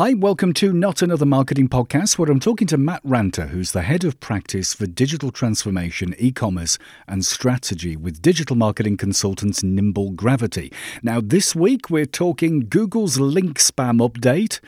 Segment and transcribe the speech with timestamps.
[0.00, 3.82] Hi, welcome to Not Another Marketing Podcast, where I'm talking to Matt Ranta, who's the
[3.82, 10.12] head of practice for digital transformation, e commerce, and strategy with digital marketing consultants Nimble
[10.12, 10.72] Gravity.
[11.02, 14.60] Now, this week we're talking Google's link spam update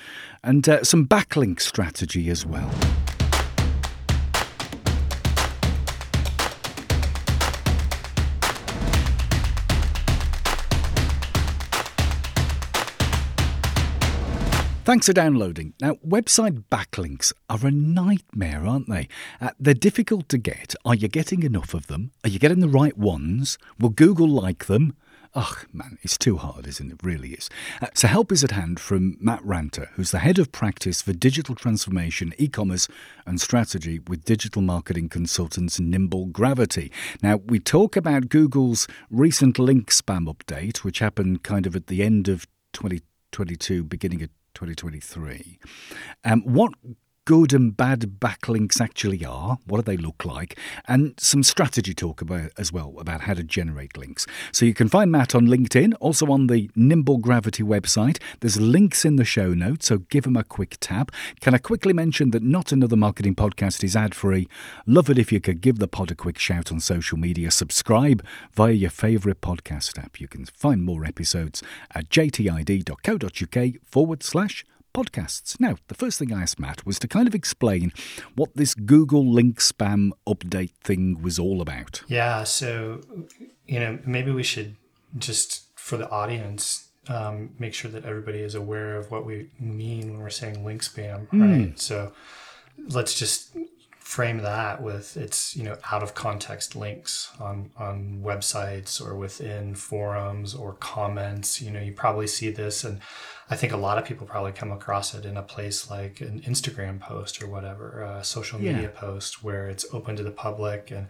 [0.45, 2.71] and uh, some backlink strategy as well.
[14.85, 15.75] Thanks for downloading.
[15.80, 19.07] Now, website backlinks are a nightmare, aren't they?
[19.40, 20.75] Uh, they're difficult to get.
[20.85, 22.11] Are you getting enough of them?
[22.25, 23.59] Are you getting the right ones?
[23.79, 24.96] Will Google like them?
[25.37, 26.95] Ugh, man, it's too hard, isn't it?
[26.95, 27.49] it really is.
[27.81, 31.12] Uh, so, help is at hand from Matt Ranta, who's the head of practice for
[31.12, 32.89] digital transformation, e commerce,
[33.25, 36.91] and strategy with digital marketing consultants Nimble Gravity.
[37.23, 42.03] Now, we talk about Google's recent link spam update, which happened kind of at the
[42.03, 45.58] end of 2022, beginning of 2023.
[46.24, 46.72] Um, what
[47.25, 52.20] good and bad backlinks actually are, what do they look like, and some strategy talk
[52.20, 54.27] about as well about how to generate links.
[54.51, 58.20] So you can find Matt on LinkedIn, also on the Nimble Gravity website.
[58.41, 61.12] There's links in the show notes, so give them a quick tap.
[61.41, 64.48] Can I quickly mention that Not Another Marketing Podcast is ad free?
[64.87, 68.25] Love it if you could give the pod a quick shout on social media, subscribe
[68.53, 70.20] via your favourite podcast app.
[70.20, 71.62] You can find more episodes
[71.95, 75.59] at jtid.co.uk forward slash podcasts.
[75.61, 77.93] Now, the first thing I asked Matt was to kind of explain
[78.35, 82.03] what this Google link spam update thing was all about.
[82.09, 83.01] Yeah, so,
[83.67, 84.77] you know, maybe we should
[85.19, 90.12] just, for the audience, um, make sure that everybody is aware of what we mean
[90.12, 91.73] when we're saying link spam, right?
[91.73, 91.79] Mm.
[91.79, 92.12] So
[92.89, 93.56] let's just
[94.13, 99.75] frame that with it's you know out of context links on on websites or within
[99.75, 103.01] forums or comments you know you probably see this and
[103.49, 106.43] i think a lot of people probably come across it in a place like an
[106.43, 108.89] instagram post or whatever a social media yeah.
[108.89, 111.07] post where it's open to the public and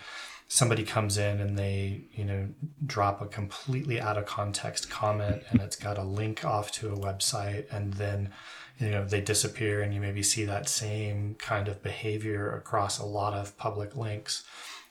[0.47, 2.47] somebody comes in and they you know
[2.87, 6.97] drop a completely out of context comment and it's got a link off to a
[6.97, 8.31] website and then
[8.83, 13.07] you know they disappear and you maybe see that same kind of behavior across a
[13.07, 14.45] lot of public links.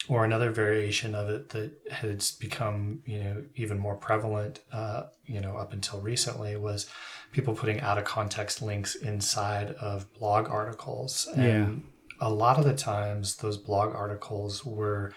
[0.09, 5.39] Or another variation of it that has become you know even more prevalent uh, you
[5.41, 6.89] know up until recently was
[7.31, 11.27] people putting out of context links inside of blog articles.
[11.35, 11.83] And
[12.19, 12.27] yeah.
[12.27, 15.13] a lot of the times those blog articles were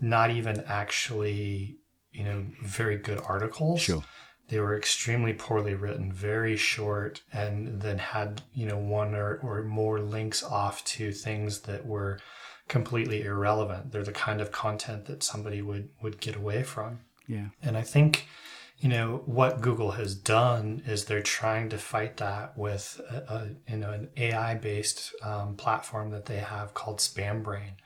[0.00, 1.78] not even actually
[2.10, 3.80] you know very good articles.
[3.80, 4.02] Sure
[4.48, 9.62] they were extremely poorly written, very short, and then had, you know, one or, or
[9.62, 12.20] more links off to things that were
[12.68, 13.90] completely irrelevant.
[13.90, 17.00] They're the kind of content that somebody would, would get away from.
[17.26, 17.46] Yeah.
[17.60, 18.28] And I think,
[18.78, 23.48] you know, what Google has done is they're trying to fight that with a, a
[23.68, 27.76] you know, an AI based um, platform that they have called Spam Brain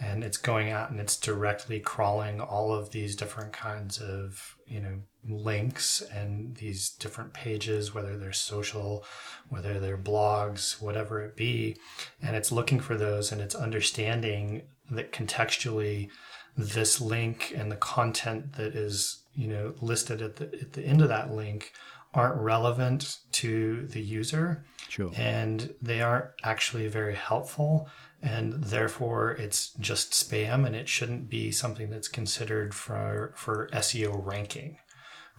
[0.00, 4.80] and it's going out and it's directly crawling all of these different kinds of you
[4.80, 9.04] know links and these different pages whether they're social
[9.48, 11.76] whether they're blogs whatever it be
[12.22, 16.08] and it's looking for those and it's understanding that contextually
[16.56, 21.00] this link and the content that is you know listed at the, at the end
[21.00, 21.72] of that link
[22.14, 25.10] aren't relevant to the user sure.
[25.16, 27.88] and they aren't actually very helpful
[28.22, 34.24] and therefore it's just spam and it shouldn't be something that's considered for for SEO
[34.24, 34.78] ranking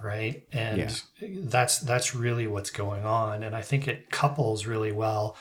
[0.01, 0.77] right and
[1.21, 1.27] yeah.
[1.43, 5.35] that's that's really what's going on and I think it couples really well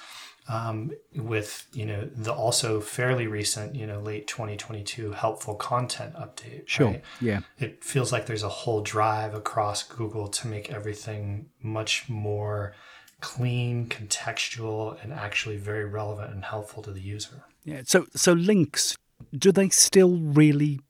[0.48, 6.66] um, with you know the also fairly recent you know late 2022 helpful content update
[6.66, 7.04] sure right?
[7.20, 12.74] yeah it feels like there's a whole drive across google to make everything much more
[13.20, 17.42] clean, contextual, and actually very relevant and helpful to the user.
[17.64, 17.82] Yeah.
[17.84, 18.96] So, so links
[19.36, 20.80] do they still really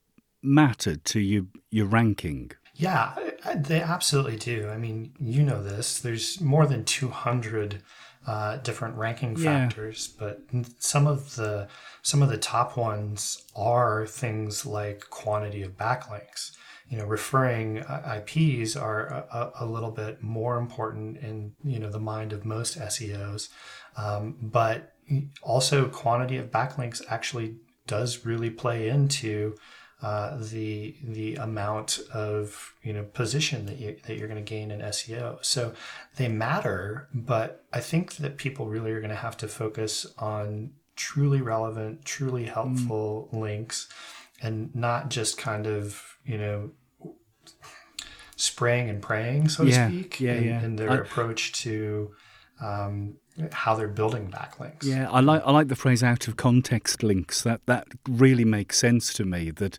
[0.43, 2.53] matter to you your ranking?
[2.79, 3.15] Yeah,
[3.57, 4.69] they absolutely do.
[4.69, 5.99] I mean, you know this.
[5.99, 7.83] There's more than 200
[8.27, 10.29] uh, different ranking factors, yeah.
[10.53, 11.69] but some of the
[12.03, 16.53] some of the top ones are things like quantity of backlinks
[16.89, 21.91] you know, referring uh, IPs are a, a, little bit more important in you know
[21.91, 23.51] the mind of most SEOs,
[23.97, 24.95] um, but
[25.43, 29.55] also quantity of backlinks actually does really play into
[30.01, 34.71] uh, the the amount of you know position that you that you're going to gain
[34.71, 35.45] in SEO.
[35.45, 35.75] So
[36.17, 40.71] they matter, but I think that people really are going to have to focus on
[40.95, 43.41] truly relevant, truly helpful mm.
[43.41, 43.89] links,
[44.41, 46.71] and not just kind of you know
[48.37, 50.63] spraying and praying, so to speak, yeah, in, yeah.
[50.63, 52.15] in their I, approach to,
[52.61, 53.17] um,
[53.53, 54.85] how they're building backlinks.
[54.85, 58.79] Yeah, I like I like the phrase "out of context links." That that really makes
[58.79, 59.51] sense to me.
[59.51, 59.79] That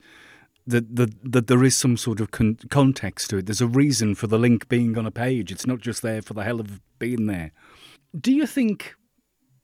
[0.68, 3.46] that that, that there is some sort of con- context to it.
[3.46, 5.52] There's a reason for the link being on a page.
[5.52, 7.52] It's not just there for the hell of being there.
[8.20, 8.96] Do you think?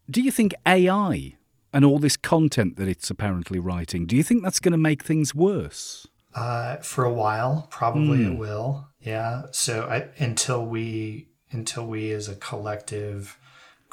[0.10, 1.36] Do you think AI
[1.74, 4.06] and all this content that it's apparently writing?
[4.06, 6.08] Do you think that's going to make things worse?
[6.36, 8.90] Uh, for a while, probably it will.
[9.00, 9.44] Yeah.
[9.52, 13.40] So I, until we until we as a collective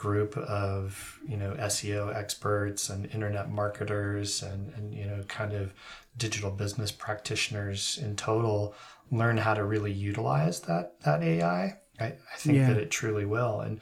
[0.02, 5.72] group of you know SEO experts and internet marketers and and you know kind of
[6.16, 8.74] digital business practitioners in total
[9.12, 11.78] learn how to really utilize that that AI.
[12.00, 12.68] I, I think Yeah.
[12.68, 13.60] that it truly will.
[13.60, 13.80] And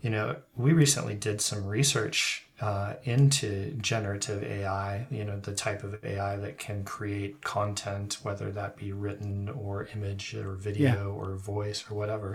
[0.00, 5.06] you know, we recently did some research uh, into generative AI.
[5.10, 9.88] You know, the type of AI that can create content, whether that be written or
[9.94, 12.34] image or video or voice or whatever.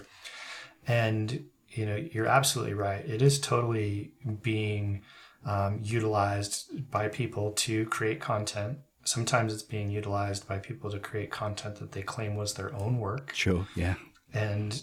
[0.87, 1.45] And
[1.75, 3.05] you know, you're absolutely right.
[3.05, 5.01] It is totally being
[5.45, 8.79] um, utilized by people to create content.
[9.03, 12.99] Sometimes it's being utilized by people to create content that they claim was their own
[12.99, 13.31] work.
[13.33, 13.67] Sure.
[13.75, 13.95] Yeah.
[14.33, 14.81] And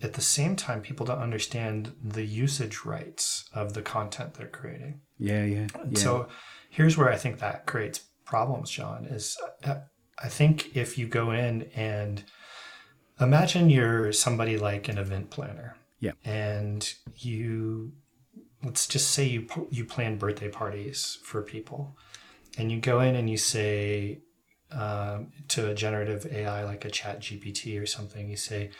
[0.00, 5.00] at the same time, people don't understand the usage rights of the content they're creating.
[5.18, 5.44] Yeah.
[5.44, 5.66] Yeah.
[5.90, 5.98] Yeah.
[5.98, 6.28] So
[6.70, 9.76] here's where I think that creates problems, John, is uh,
[10.22, 12.24] I think if you go in and
[13.20, 15.76] imagine you're somebody like an event planner.
[16.00, 16.12] Yeah.
[16.24, 17.92] And you
[18.62, 21.96] let's just say you you plan birthday parties for people
[22.58, 24.18] and you go in and you say
[24.70, 28.70] um, to a generative AI like a chat GPT or something, you say,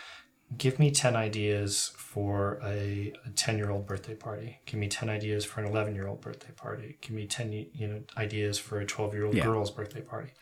[0.56, 4.60] give me 10 ideas for a 10 year old birthday party.
[4.66, 6.98] Give me 10 ideas for an 11 year old birthday party.
[7.00, 10.32] Give me 10 you know, ideas for a 12 year old girl's birthday party.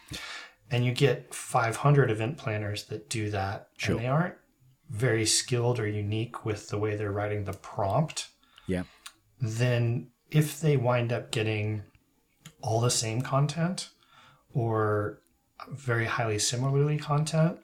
[0.71, 3.69] And you get 500 event planners that do that.
[3.77, 3.95] Sure.
[3.95, 4.35] And they aren't
[4.89, 8.29] very skilled or unique with the way they're writing the prompt
[8.67, 8.85] yeah.
[9.41, 11.83] then if they wind up getting
[12.63, 13.91] all the same content
[14.53, 15.21] or
[15.71, 17.59] very highly similarly content,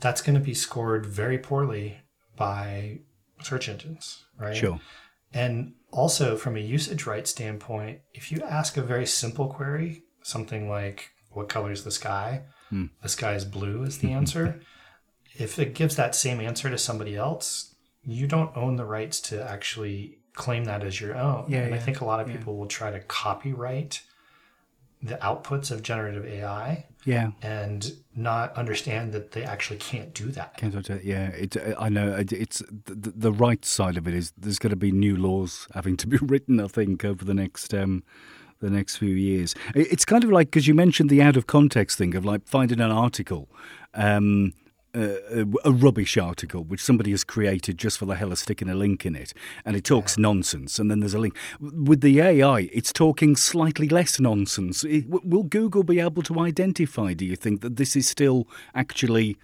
[0.00, 1.98] that's going to be scored very poorly
[2.36, 3.00] by
[3.40, 4.56] search engines, right?
[4.56, 4.80] Sure.
[5.32, 10.68] And also from a usage right standpoint, if you ask a very simple query, something
[10.68, 12.42] like what color is the sky?
[12.68, 12.86] Hmm.
[13.02, 14.60] The sky is blue is the answer.
[15.36, 17.74] if it gives that same answer to somebody else,
[18.04, 21.44] you don't own the rights to actually claim that as your own.
[21.48, 24.02] Yeah, and I think a lot of people will try to copyright
[25.02, 27.32] the outputs of generative AI Yeah.
[27.42, 30.56] and not understand that they actually can't do that.
[30.58, 32.14] Can't I tell- yeah, it, I know.
[32.16, 35.66] it- It's the, the right side of it is there's going to be new laws
[35.74, 36.60] having to be written.
[36.60, 38.04] I think over the next um,
[38.60, 39.56] the next few years.
[39.74, 42.80] It's kind of like because you mentioned the out of context thing of like finding
[42.80, 43.48] an article.
[43.94, 44.52] Um,
[44.94, 48.74] uh, a rubbish article which somebody has created just for the hell of sticking a
[48.74, 49.32] link in it,
[49.64, 51.36] and it talks nonsense, and then there's a link.
[51.60, 54.84] With the AI, it's talking slightly less nonsense.
[54.84, 57.14] It- will Google be able to identify?
[57.14, 59.36] Do you think that this is still actually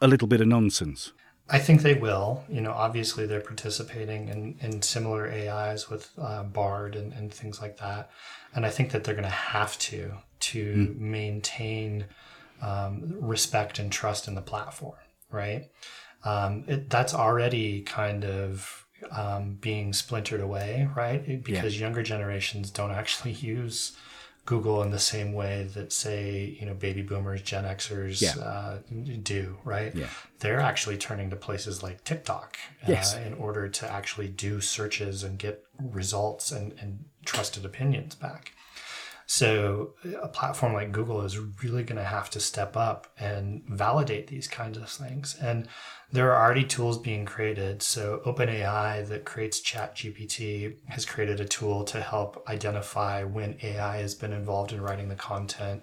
[0.00, 1.12] a little bit of nonsense?
[1.50, 2.44] I think they will.
[2.48, 7.60] You know, obviously they're participating in, in similar AIs with uh, Bard and, and things
[7.60, 8.10] like that.
[8.54, 12.04] And I think that they're going to have to to maintain
[12.62, 14.98] um, respect and trust in the platform,
[15.30, 15.70] right?
[16.24, 21.42] Um, it, that's already kind of um, being splintered away, right?
[21.44, 23.96] Because younger generations don't actually use
[24.44, 28.42] Google in the same way that, say, you know, baby boomers, Gen Xers Yeah.
[28.42, 28.78] uh,
[29.22, 29.94] do, right?
[29.94, 30.08] Yeah.
[30.40, 33.14] They're actually turning to places like TikTok uh, Yes.
[33.14, 38.52] in order to actually do searches and get results and, and trusted opinions back.
[39.30, 39.92] So
[40.22, 44.48] a platform like Google is really going to have to step up and validate these
[44.48, 45.36] kinds of things.
[45.38, 45.68] And
[46.10, 47.82] there are already tools being created.
[47.82, 54.14] So OpenAI that creates ChatGPT has created a tool to help identify when AI has
[54.14, 55.82] been involved in writing the content.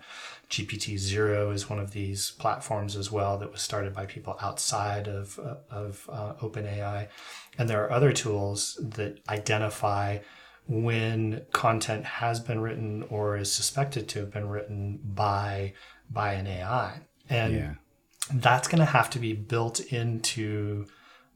[0.50, 5.08] GPT Zero is one of these platforms as well that was started by people outside
[5.08, 5.38] of,
[5.70, 7.10] of uh, OpenAI.
[7.60, 10.18] And there are other tools that identify
[10.68, 15.74] when content has been written or is suspected to have been written by
[16.10, 17.00] by an AI.
[17.30, 17.74] And Yeah.
[18.34, 20.86] that's going to have to be built into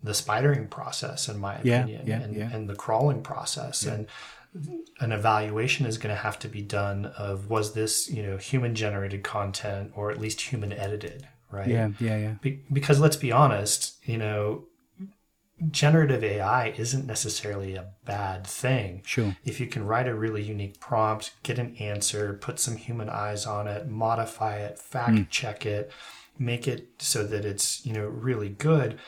[0.03, 2.49] the spidering process, in my opinion, yeah, and, yeah.
[2.53, 3.83] and the crawling process.
[3.83, 4.07] And
[4.99, 8.75] an evaluation is going to have to be done of was this, you know, human
[8.75, 11.67] generated content or at least human edited, right?
[11.67, 12.33] Yeah, yeah, yeah.
[12.41, 14.63] Be- because let's be honest, you know,
[15.71, 19.01] generative AI isn't necessarily a bad thing.
[19.05, 19.35] Sure.
[19.43, 23.45] If you can write a really unique prompt, get an answer, put some human eyes
[23.45, 25.23] on it, modify it, fact hmm.
[25.29, 25.91] check it,
[26.37, 28.99] make it so that it's, you know, really good,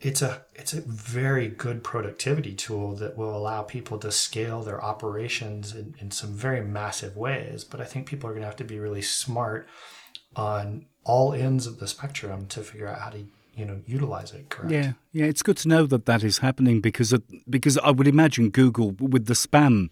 [0.00, 4.82] it's a it's a very good productivity tool that will allow people to scale their
[4.82, 7.64] operations in, in some very massive ways.
[7.64, 9.68] But I think people are going to have to be really smart
[10.34, 13.24] on all ends of the spectrum to figure out how to
[13.60, 14.72] you know utilize it correct.
[14.72, 18.08] Yeah, yeah, it's good to know that that is happening because it, because I would
[18.08, 19.90] imagine Google with the spam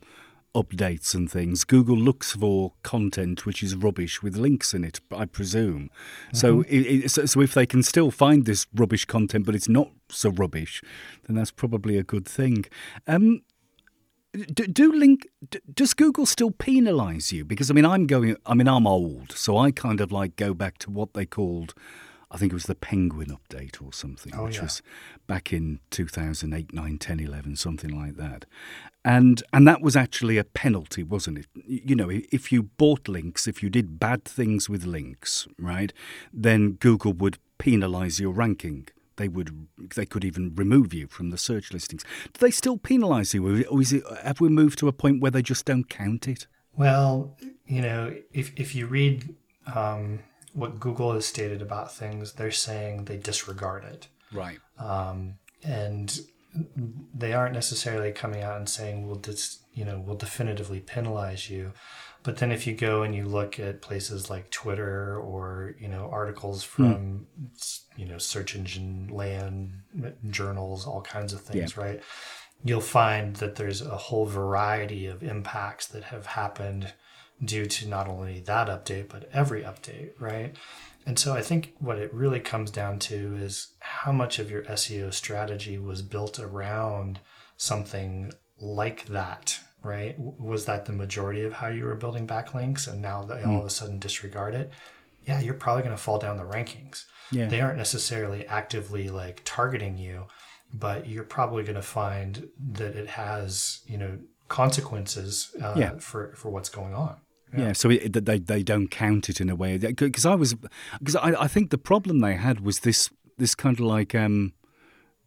[0.55, 5.27] updates and things, Google looks for content which is rubbish with links in it, I
[5.27, 5.91] presume.
[6.33, 6.37] Mm-hmm.
[6.37, 9.91] So, it, so, so if they can still find this rubbish content, but it's not
[10.09, 10.83] so rubbish,
[11.27, 12.65] then that's probably a good thing.
[13.07, 13.43] Um,
[14.33, 15.27] do, do, link
[15.73, 19.57] does google still penalize you because i mean i'm going i mean i'm old so
[19.57, 21.73] i kind of like go back to what they called
[22.31, 24.65] I think it was the Penguin update or something, oh, which yeah.
[24.65, 24.83] was
[25.27, 28.45] back in 2008, 9, 10, 11, something like that.
[29.05, 31.47] And and that was actually a penalty, wasn't it?
[31.65, 35.93] You know, if you bought links, if you did bad things with links, right,
[36.33, 38.89] then Google would penalize your ranking.
[39.17, 39.67] They would
[39.97, 42.05] they could even remove you from the search listings.
[42.33, 45.31] Do they still penalize you, or is it have we moved to a point where
[45.31, 46.47] they just don't count it?
[46.77, 49.35] Well, you know, if if you read
[49.75, 50.21] um,
[50.59, 54.09] what Google has stated about things, they're saying they disregard it.
[54.33, 54.59] Right.
[54.79, 56.19] Um, and
[57.15, 61.73] they aren't necessarily coming out and saying we'll dis, you know we'll definitively penalize you
[62.23, 66.09] but then if you go and you look at places like twitter or you know
[66.11, 66.71] articles hmm.
[66.71, 67.81] from mm.
[67.97, 69.73] you know search engine land
[70.31, 71.83] journals all kinds of things yeah.
[71.83, 72.03] right
[72.65, 76.93] you'll find that there's a whole variety of impacts that have happened
[77.45, 80.57] due to not only that update, but every update, right?
[81.07, 84.63] And so I think what it really comes down to is how much of your
[84.65, 87.21] SEO strategy was built around
[87.57, 90.17] something like that, right?
[90.19, 93.65] Was that the majority of how you were building backlinks and now they all of
[93.65, 94.71] a sudden disregard it?
[95.27, 97.05] Yeah, you're probably going to fall down the rankings.
[97.31, 97.49] Yeah.
[97.49, 100.27] They aren't necessarily actively like targeting you,
[100.73, 104.19] but you're probably going to find that it has, you know,
[104.49, 105.99] consequences uh, yeah.
[105.99, 107.17] for, for what's going on.
[107.53, 110.55] Yeah, yeah so it, they they don't count it in a way because I was
[110.99, 114.53] because I, I think the problem they had was this this kind of like um,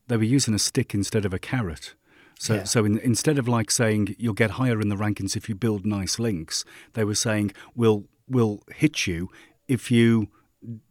[0.07, 1.95] they were using a stick instead of a carrot.
[2.37, 2.63] So yeah.
[2.63, 5.85] so in, instead of like saying you'll get higher in the rankings if you build
[5.85, 9.29] nice links, they were saying we'll we'll hit you
[9.67, 10.27] if you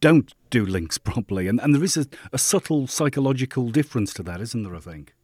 [0.01, 4.41] don't do links properly, and and there is a, a subtle psychological difference to that,
[4.41, 4.77] isn't there?
[4.77, 5.15] I think.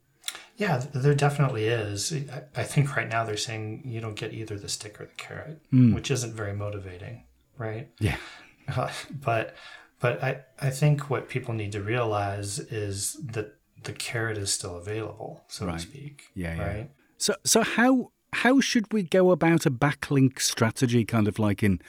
[0.57, 2.13] Yeah, there definitely is.
[2.55, 5.61] I think right now they're saying you don't get either the stick or the carrot,
[5.73, 5.95] mm.
[5.95, 7.25] which isn't very motivating,
[7.59, 7.91] right?
[7.99, 8.17] Yeah.
[8.69, 8.91] Uh,
[9.21, 9.55] but
[10.01, 13.55] but I, I think what people need to realize is that
[13.85, 15.79] the carrot is still available, so right.
[15.79, 16.25] to speak.
[16.35, 16.67] Yeah, yeah.
[16.67, 16.91] Right.
[17.17, 21.81] So so how how should we go about a backlink strategy, kind of like in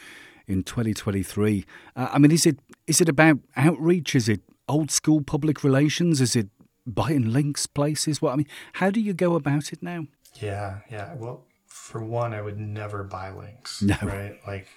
[0.45, 1.65] in 2023?
[1.95, 4.15] Uh, I mean, is it is it about outreach?
[4.15, 6.21] Is it old school public relations?
[6.21, 6.49] Is it
[6.87, 8.21] buying links places?
[8.21, 10.07] What I mean, how do you go about it now?
[10.35, 11.13] Yeah, yeah.
[11.15, 13.81] Well, for one, I would never buy links.
[13.81, 13.95] No.
[14.01, 14.39] Right?
[14.45, 14.67] Like,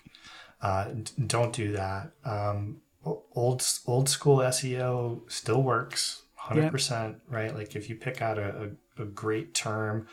[0.60, 0.88] uh,
[1.26, 2.12] don't do that.
[2.24, 7.16] Um, old old school SEO still works, hundred percent.
[7.28, 7.54] Right?
[7.54, 10.06] Like if you pick out a, a, a, great term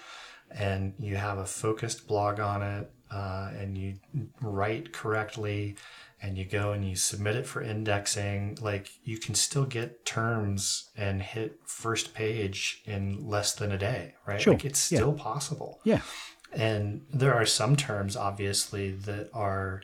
[0.52, 3.96] and you have a focused blog on it, uh, and you
[4.42, 5.76] write correctly
[6.22, 10.90] and you go and you submit it for indexing, like you can still get terms
[10.98, 14.42] and hit first page in less than a day, right?
[14.42, 14.54] Sure.
[14.54, 15.24] Like it's still yeah.
[15.24, 15.80] possible.
[15.84, 16.02] Yeah.
[16.54, 19.82] And there are some terms, obviously, that are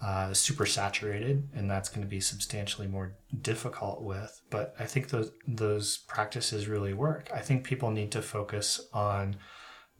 [0.00, 4.40] uh, super saturated, and that's going to be substantially more difficult with.
[4.50, 7.30] But I think those those practices really work.
[7.34, 9.36] I think people need to focus on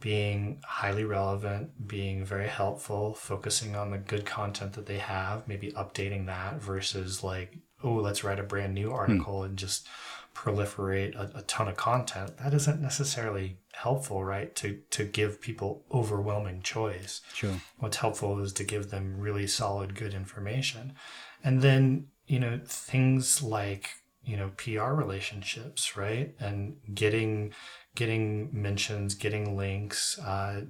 [0.01, 5.73] being highly relevant, being very helpful, focusing on the good content that they have, maybe
[5.73, 8.95] updating that versus like, oh, let's write a brand new hmm.
[8.95, 9.89] article and just
[10.35, 12.37] proliferate a, a, ton of content.
[12.39, 14.55] That isn't necessarily helpful, right?
[14.57, 17.21] To to give people overwhelming choice.
[17.33, 17.61] Sure.
[17.79, 20.95] What's helpful is to give them really solid, good information.
[21.43, 23.91] And then, you know, things like
[24.25, 26.35] you know PR relationships, right?
[26.40, 27.52] And getting
[27.95, 30.62] getting mentions, getting links, uh,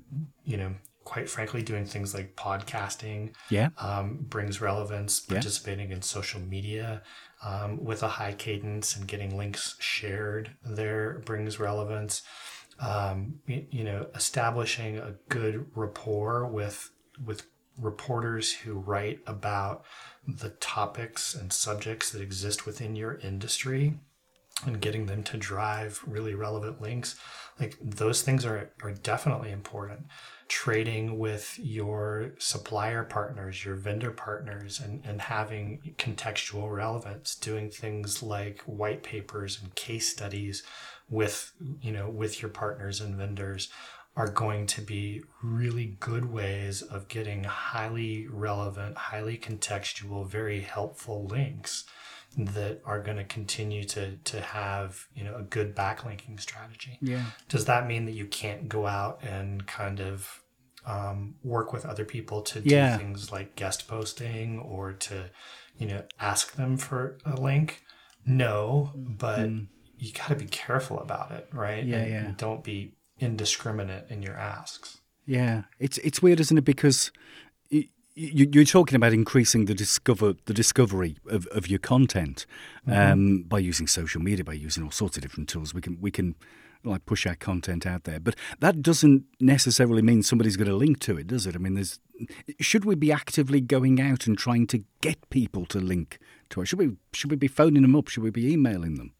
[0.44, 3.70] you know, quite frankly, doing things like podcasting yeah.
[3.78, 5.96] Um, brings relevance, participating yeah.
[5.96, 7.02] in social media
[7.44, 12.22] um, with a high cadence and getting links shared there brings relevance.
[12.80, 16.90] Um, you, you, know, establishing a good rapport with
[17.24, 17.46] with
[17.80, 19.84] reporters who write about
[20.26, 23.98] the topics and subjects that exist within your industry
[24.64, 27.16] and getting them to drive really relevant links
[27.60, 30.06] like those things are are definitely important.
[30.48, 38.22] Trading with your supplier partners your vendor partners and and having contextual relevance doing things
[38.22, 40.62] like white papers and case studies
[41.08, 43.68] with you know with your partners and vendors
[44.16, 51.26] are going to be really good ways of getting highly relevant highly contextual very helpful
[51.26, 51.84] links
[52.36, 56.98] that are going to continue to to have you know a good backlinking strategy.
[57.00, 57.24] Yeah.
[57.48, 60.40] Does that mean that you can't go out and kind of
[60.86, 62.96] um, work with other people to do Yeah.
[62.98, 65.30] things like guest posting or to
[65.78, 67.82] you know ask them for a link?
[68.26, 69.48] No, but
[69.98, 71.84] you got to be careful about it, right?
[71.84, 71.88] Mm.
[71.88, 72.32] Yeah, And yeah.
[72.36, 74.98] Don't be indiscriminate in your asks.
[75.26, 76.64] Yeah, it's it's weird, isn't it?
[76.64, 77.10] Because
[77.72, 82.44] y- y- you're talking about increasing the discover the discovery of, of your content
[82.86, 85.72] um, by using social media, by using all sorts of different tools.
[85.72, 86.34] We can we can
[86.86, 91.00] like push our content out there, but that doesn't necessarily mean somebody's going to link
[91.00, 91.54] to it, does it?
[91.54, 91.98] I mean, there's
[92.60, 96.18] should we be actively going out and trying to get people to link
[96.50, 96.66] to it?
[96.66, 98.08] Should we should we be phoning them up?
[98.08, 99.14] Should we be emailing them?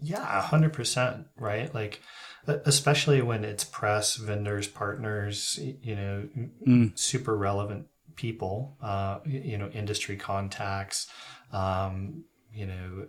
[0.00, 1.74] Yeah, hundred percent, right?
[1.74, 2.00] Like,
[2.46, 6.28] especially when it's press, vendors, partners, you know,
[6.66, 11.06] m- super relevant people, uh, you know, industry contacts,
[11.52, 13.06] um, you know,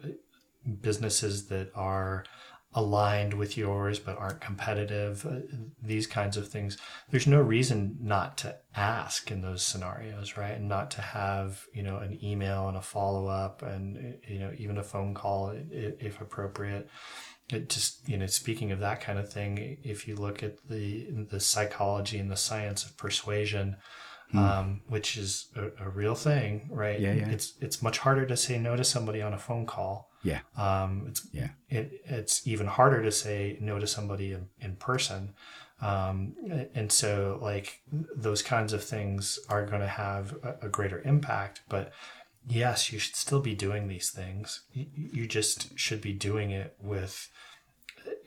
[0.81, 2.23] businesses that are
[2.73, 5.39] aligned with yours but aren't competitive, uh,
[5.83, 6.77] these kinds of things.
[7.09, 10.53] There's no reason not to ask in those scenarios, right?
[10.53, 14.53] And not to have, you know, an email and a follow up and, you know,
[14.57, 16.89] even a phone call if appropriate.
[17.49, 21.07] It just, you know, speaking of that kind of thing, if you look at the,
[21.29, 23.75] the psychology and the science of persuasion,
[24.33, 26.97] um, which is a, a real thing, right?
[26.97, 27.27] Yeah, yeah.
[27.27, 30.09] It's, it's much harder to say no to somebody on a phone call.
[30.23, 31.90] Yeah, Um, it's yeah, it,
[32.21, 35.33] it's even harder to say no to somebody in, in person.
[35.81, 36.35] Um,
[36.75, 41.61] and so like those kinds of things are going to have a, a greater impact,
[41.67, 41.91] but
[42.47, 44.61] yes, you should still be doing these things.
[44.73, 47.29] You, you just should be doing it with,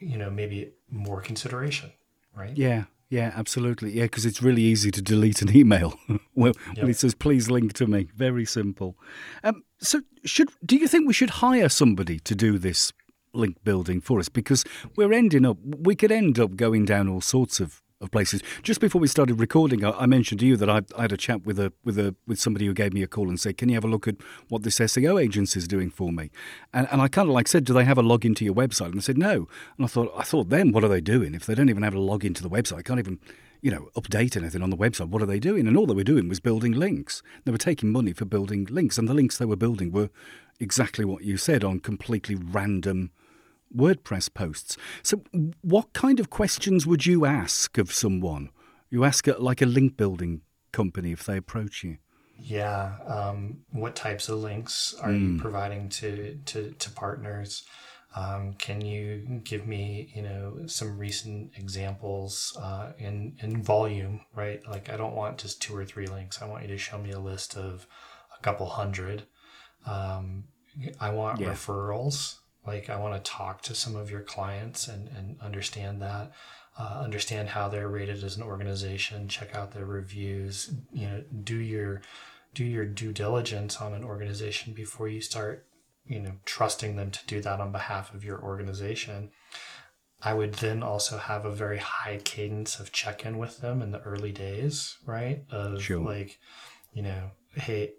[0.01, 1.93] you know, maybe more consideration,
[2.37, 2.57] right?
[2.57, 3.93] Yeah, yeah, absolutely.
[3.93, 5.97] Yeah, because it's really easy to delete an email
[6.35, 8.97] when, when it says "please link to me." Very simple.
[9.45, 12.93] Um, so, should do you think we should hire somebody to do this
[13.35, 14.29] link building for us?
[14.29, 14.65] Because
[14.97, 17.81] we're ending up, we could end up going down all sorts of.
[18.01, 18.43] Of places.
[18.63, 21.17] Just before we started recording, I, I mentioned to you that I, I had a
[21.17, 23.71] chat with a with a with somebody who gave me a call and said, "Can
[23.71, 24.17] you have a look at
[24.49, 26.31] what this SEO agency is doing for me?"
[26.75, 28.87] And, and I kind of like said, "Do they have a login to your website?"
[28.87, 31.47] And they said, "No." And I thought, I thought, then what are they doing if
[31.47, 32.85] they don't even have a login to the website?
[32.85, 33.21] Can't even
[33.65, 35.09] you know, update anything on the website.
[35.09, 35.67] What are they doing?
[35.67, 37.23] And all they were doing was building links.
[37.47, 40.11] They were taking money for building links, and the links they were building were
[40.61, 43.11] exactly what you said on completely random
[43.77, 44.77] WordPress posts.
[45.03, 45.23] So,
[45.63, 48.51] what kind of questions would you ask of someone?
[48.91, 51.99] You ask it like a link building company if they approach you.
[52.39, 52.97] Yeah.
[53.07, 57.65] Um, what types of links are you providing to, to, to partners?
[58.17, 64.61] Um, can you give me, you know, some recent examples uh, in in volume, right?
[64.69, 66.41] Like, I don't want just two or three links.
[66.41, 67.89] I want you to show me a list of
[68.39, 69.25] a couple hundred.
[69.85, 70.45] Um,
[71.01, 71.49] I want Yeah.
[71.53, 72.39] referrals.
[72.67, 76.33] Like, I want to talk to some of your clients and and understand that.
[76.77, 79.29] Uh, understand how they're rated as an organization.
[79.29, 80.75] Check out their reviews.
[80.93, 82.03] You know, do your
[82.55, 85.67] do your due diligence on an organization before you start
[86.07, 89.31] you know trusting them to do that on behalf of your organization
[90.23, 94.01] i would then also have a very high cadence of check-in with them in the
[94.03, 95.99] early days right of Sure.
[95.99, 96.39] like
[96.93, 97.93] you know hey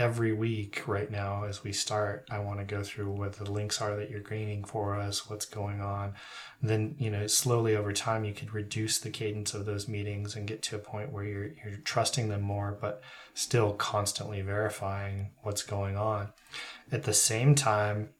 [0.00, 3.80] every week right now as we start i want to go through what the links
[3.80, 6.14] are that you're gaining for us what's going on.
[6.62, 10.46] Then you know slowly over time you could reduce the cadence of those meetings and
[10.46, 13.02] get to a point where you're you're trusting them more but
[13.34, 16.28] still constantly verifying what's going on.
[16.92, 18.10] At the same time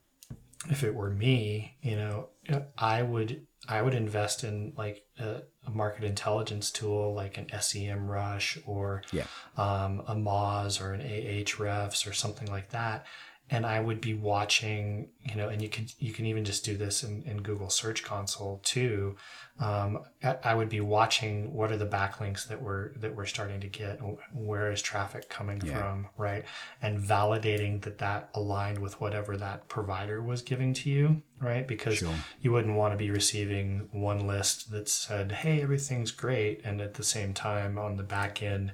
[0.69, 2.29] if it were me you know
[2.77, 8.61] i would i would invest in like a, a market intelligence tool like an Semrush
[8.66, 9.27] or Yeah.
[9.57, 13.05] um, a moz or an ah refs or something like that
[13.50, 16.76] and i would be watching you know and you can you can even just do
[16.76, 19.16] this in, in google search console too
[19.58, 23.60] um, I, I would be watching what are the backlinks that we're that we're starting
[23.60, 24.00] to get
[24.32, 25.78] where is traffic coming Yeah.
[25.78, 26.44] from right
[26.80, 31.96] and validating that that aligned with whatever that provider was giving to you right because
[31.98, 32.14] Sure.
[32.40, 36.94] you wouldn't want to be receiving one list that said hey everything's great and at
[36.94, 38.72] the same time on the back end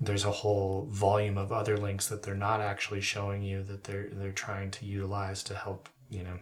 [0.00, 4.08] there's a whole volume of other links that they're not actually showing you that they're
[4.12, 6.38] they're trying to utilize to help you know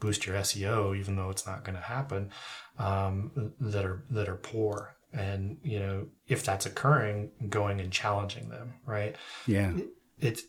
[0.00, 2.30] boost your SEO, even though it's not going to happen,
[2.78, 4.96] um, that are that are poor.
[5.12, 9.16] And you know, if that's occurring, going and challenging them, right?
[9.46, 9.72] Yeah,
[10.18, 10.42] it's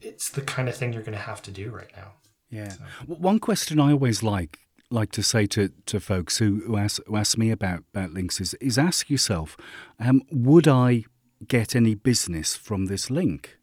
[0.00, 2.12] it's the kind of thing you're going to have to do right now.
[2.50, 2.68] Yeah.
[2.70, 2.82] So.
[3.06, 4.58] One question I always like
[4.90, 8.40] like to say to, to folks who, who ask who ask me about, about links
[8.40, 9.56] is is ask yourself,
[10.00, 11.04] um, would I
[11.46, 13.58] get any business from this link?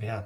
[0.00, 0.24] Yeah.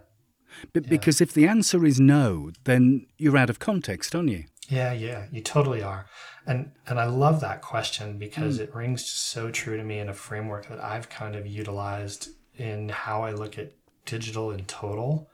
[0.73, 0.91] But yeah.
[0.91, 4.45] because if the answer is no, then you're out of context, aren't you?
[4.69, 6.07] Yeah, yeah, you totally are.
[6.47, 8.63] And and I love that question because mm.
[8.63, 12.89] it rings so true to me in a framework that I've kind of utilized in
[12.89, 13.73] how I look at
[14.05, 15.29] digital in total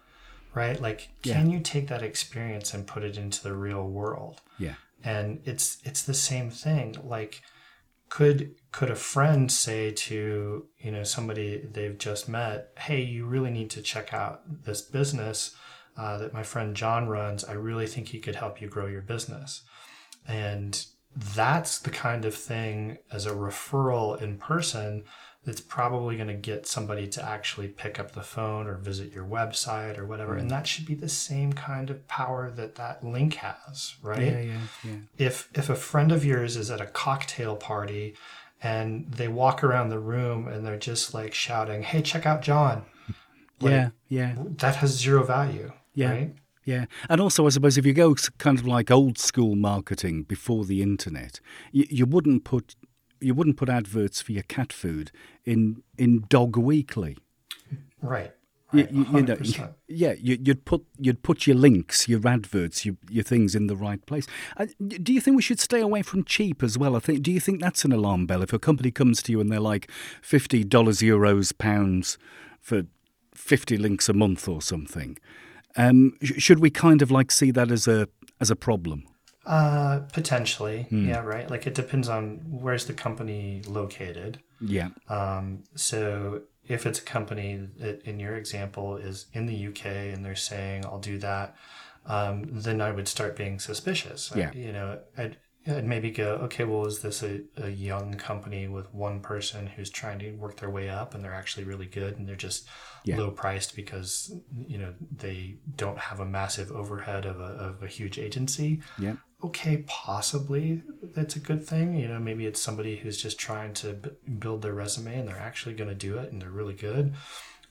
[0.54, 0.80] right?
[0.80, 4.40] Like, can you take that experience and put it into the real world?
[4.58, 4.74] Yeah.
[5.02, 6.96] And it's it's the same thing.
[7.02, 7.42] Like,
[8.10, 13.50] could could a friend say to you know somebody they've just met, "Hey, you really
[13.50, 15.56] need to check out this business
[15.96, 17.44] uh, that my friend John runs.
[17.44, 19.62] I really think he could help you grow your business."
[20.26, 20.84] And
[21.16, 25.04] that's the kind of thing as a referral in person
[25.44, 29.24] that's probably going to get somebody to actually pick up the phone or visit your
[29.24, 30.34] website or whatever.
[30.34, 30.40] Mm.
[30.40, 34.20] And that should be the same kind of power that that link has, right?
[34.20, 34.96] Yeah, yeah, yeah.
[35.16, 38.14] If if a friend of yours is at a cocktail party
[38.62, 42.84] and they walk around the room and they're just like shouting, "Hey, check out John."
[43.60, 44.34] Like, yeah, yeah.
[44.38, 46.10] That has zero value, yeah.
[46.10, 46.34] right?
[46.64, 50.64] Yeah, and also I suppose if you go kind of like old school marketing before
[50.64, 51.40] the internet,
[51.72, 52.76] you, you wouldn't put
[53.20, 55.10] you wouldn't put adverts for your cat food
[55.44, 57.16] in in Dog Weekly,
[58.02, 58.32] right?
[58.72, 59.36] You, you, you, know,
[59.88, 63.74] yeah, you, would put you'd put your links, your adverts, your, your things in the
[63.74, 64.28] right place.
[64.56, 66.94] Uh, do you think we should stay away from cheap as well?
[66.94, 67.22] I think.
[67.22, 69.58] Do you think that's an alarm bell if a company comes to you and they're
[69.58, 69.90] like
[70.22, 72.16] fifty dollars, euros, pounds
[72.60, 72.82] for
[73.34, 75.18] fifty links a month or something?
[75.76, 78.08] Um, should we kind of like see that as a
[78.40, 79.04] as a problem?
[79.50, 81.08] Uh, potentially, mm.
[81.08, 81.50] yeah, right.
[81.50, 84.38] Like it depends on where's the company located.
[84.60, 84.90] Yeah.
[85.08, 90.24] Um, so if it's a company that, in your example, is in the UK and
[90.24, 91.56] they're saying I'll do that,
[92.06, 94.32] um, then I would start being suspicious.
[94.36, 94.52] Yeah.
[94.54, 95.36] I, you know, I'd,
[95.66, 99.90] I'd maybe go, okay, well, is this a, a young company with one person who's
[99.90, 102.68] trying to work their way up and they're actually really good and they're just
[103.04, 103.16] yeah.
[103.18, 104.32] low priced because
[104.68, 108.80] you know they don't have a massive overhead of a, of a huge agency?
[108.96, 110.82] Yeah okay, possibly
[111.14, 111.94] that's a good thing.
[111.94, 115.38] You know, maybe it's somebody who's just trying to b- build their resume and they're
[115.38, 117.14] actually going to do it and they're really good.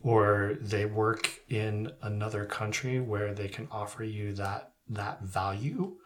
[0.01, 5.97] Or they work in another country where they can offer you that that value,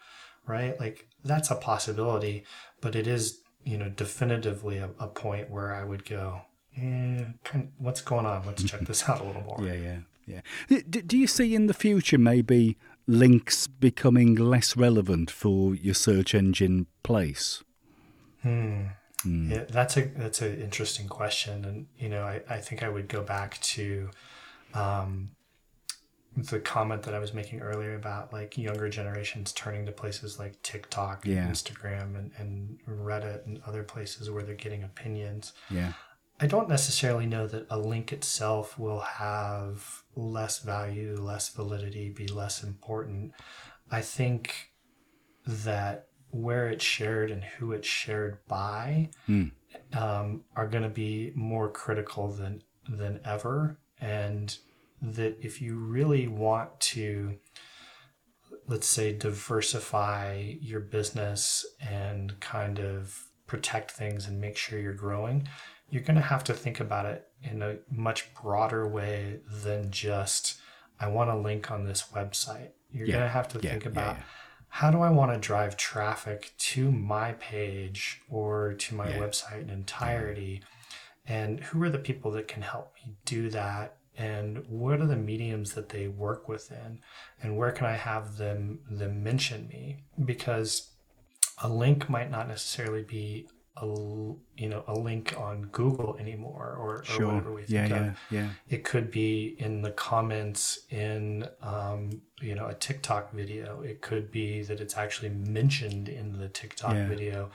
[0.46, 0.78] right?
[0.78, 2.44] Like that's a possibility,
[2.80, 6.42] but it is, you know, definitively a, a point where I would go,
[6.76, 7.24] eh,
[7.54, 8.44] of, what's going on?
[8.46, 9.58] Let's check this out a little more.
[9.62, 9.98] Yeah, yeah,
[10.68, 10.80] yeah.
[10.90, 16.34] Do, do you see in the future maybe links becoming less relevant for your search
[16.34, 17.62] engine place?
[18.42, 18.86] Hmm.
[19.22, 19.52] Hmm.
[19.52, 23.08] Yeah, that's a that's an interesting question, and you know, I, I think I would
[23.08, 24.10] go back to
[24.74, 25.30] um,
[26.36, 30.60] the comment that I was making earlier about like younger generations turning to places like
[30.62, 31.46] TikTok and yeah.
[31.46, 35.52] Instagram and, and Reddit and other places where they're getting opinions.
[35.70, 35.92] Yeah.
[36.40, 42.26] I don't necessarily know that a link itself will have less value, less validity, be
[42.26, 43.32] less important.
[43.90, 44.72] I think
[45.46, 49.52] that where it's shared and who it's shared by mm.
[49.96, 54.58] um, are going to be more critical than than ever, and
[55.00, 57.36] that if you really want to
[58.66, 65.46] let's say diversify your business and kind of protect things and make sure you're growing
[65.90, 70.60] you're going to have to think about it in a much broader way than just
[70.98, 72.70] I want to link on this website.
[72.90, 73.14] You're yeah.
[73.14, 73.70] going to have to yeah.
[73.70, 74.22] think about yeah,
[74.68, 79.70] how do I want to drive traffic to my page or to my website in
[79.70, 80.62] entirety?
[81.26, 83.96] And who are the people that can help me do that?
[84.16, 87.00] And what are the mediums that they work within?
[87.40, 89.98] And where can I have them them mention me?
[90.24, 90.90] Because
[91.62, 97.04] a link might not necessarily be a you know a link on Google anymore or,
[97.04, 97.26] sure.
[97.26, 98.18] whatever we think yeah, of.
[98.30, 98.48] Yeah.
[98.68, 103.80] It could be in the comments in um, you know a TikTok video.
[103.80, 107.08] It could be that it's actually mentioned in the TikTok yeah.
[107.08, 107.50] video.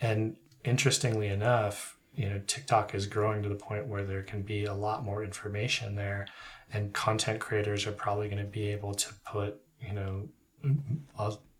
[0.00, 4.66] And interestingly enough, you know TikTok is growing to the point where there can be
[4.66, 6.26] a lot more information there,
[6.72, 10.28] and content creators are probably going to be able to put you know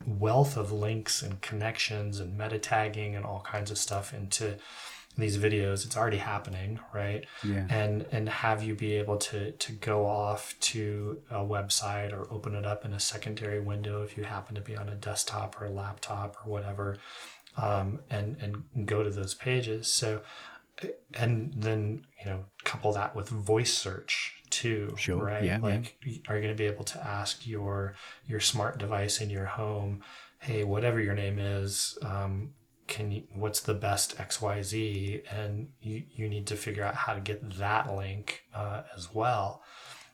[0.06, 4.56] wealth of links and connections and meta tagging and all kinds of stuff into
[5.16, 5.84] these videos.
[5.86, 7.24] It's already happening right?
[7.42, 7.66] Yeah.
[7.70, 12.54] and and have you be able to to go off to a website or open
[12.54, 15.66] it up in a secondary window if you happen to be on a desktop or
[15.66, 16.98] a laptop or whatever
[17.56, 19.86] um, and and go to those pages?
[19.86, 20.22] So
[21.14, 25.22] and then you know couple that with voice search too Sure.
[25.24, 25.68] right Yeah, yeah.
[25.70, 25.86] like
[26.28, 27.94] are you going to be able to ask your
[28.26, 30.02] your smart device in your home
[30.40, 32.52] hey whatever your name is um,
[32.86, 37.20] can you what's the best xyz and you, you need to figure out how to
[37.20, 39.62] get that link uh, as well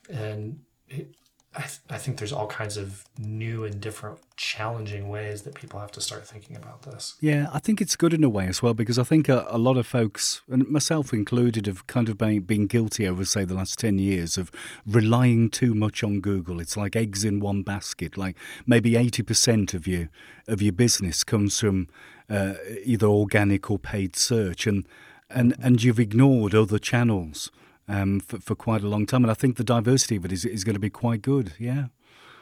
[0.08, 1.14] and it,
[1.52, 5.80] I, th- I think there's all kinds of new and different challenging ways that people
[5.80, 8.62] have to start thinking about this Yeah, I think it's good in a way as
[8.62, 12.16] well because I think a, a lot of folks, and myself included, have kind of
[12.16, 14.52] been, been guilty over, say, the last 10 years of
[14.86, 16.60] relying too much on Google.
[16.60, 18.16] It's like eggs in one basket.
[18.16, 20.08] Like maybe 80% of your,
[20.46, 21.88] of your business comes from
[22.28, 24.86] uh, either organic or paid search, and,
[25.28, 27.50] and, and you've ignored other channels.
[27.90, 30.44] Um, for, for quite a long time, and I think the diversity of it is,
[30.44, 31.54] is going to be quite good.
[31.58, 31.86] Yeah.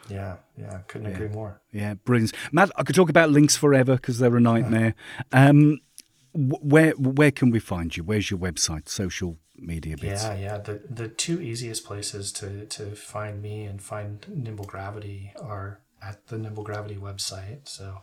[0.07, 2.71] yeah yeah couldn't agree more Yeah, brilliant, Matt.
[2.75, 4.93] I could talk about links forever because they're a nightmare.
[5.31, 5.79] Um,
[6.33, 8.03] where where can we find you?
[8.03, 10.23] Where's your website, social media bits?
[10.23, 10.57] Yeah, yeah.
[10.59, 16.27] The the two easiest places to to find me and find Nimble Gravity are at
[16.27, 17.67] the Nimble Gravity website.
[17.67, 18.01] So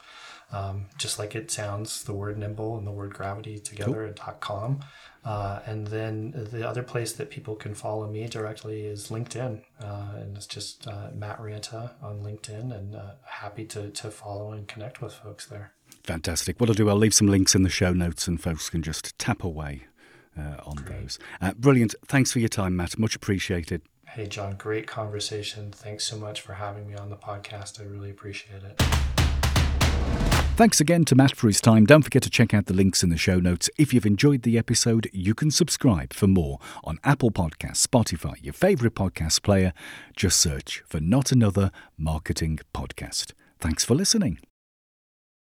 [0.53, 4.41] um, just like it sounds, the word nimble and the word gravity together at dot
[4.41, 4.81] .com.
[5.25, 9.61] Uh, and then the other place that people can follow me directly is LinkedIn.
[9.81, 14.53] Uh, and it's just uh, Matt Ranta on LinkedIn and uh, happy to, to follow
[14.53, 15.73] and connect with folks there.
[16.05, 16.61] Fantastic.
[16.61, 19.19] What I'll do, I'll leave some links in the show notes, and folks can just
[19.19, 19.87] tap away
[20.39, 21.19] uh, on those.
[21.41, 21.97] Uh, brilliant.
[22.07, 22.97] Thanks for your time, Matt.
[22.97, 23.83] Much appreciated.
[24.09, 25.71] Hey, John, great conversation.
[25.71, 27.81] Thanks so much for having me on the podcast.
[27.81, 28.81] I really appreciate it.
[30.57, 31.85] Thanks again to Matt for his time.
[31.85, 33.69] Don't forget to check out the links in the show notes.
[33.77, 38.55] If you've enjoyed the episode, you can subscribe for more on Apple Podcasts, Spotify, your
[38.55, 39.75] favourite podcast player.
[40.17, 43.33] Just search for Not Another Marketing Podcast.
[43.59, 44.39] Thanks for listening.